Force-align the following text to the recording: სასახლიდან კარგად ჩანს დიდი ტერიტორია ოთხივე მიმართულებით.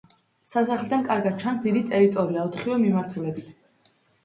სასახლიდან 0.53 1.05
კარგად 1.09 1.35
ჩანს 1.43 1.61
დიდი 1.67 1.85
ტერიტორია 1.93 2.47
ოთხივე 2.49 2.81
მიმართულებით. 2.87 3.41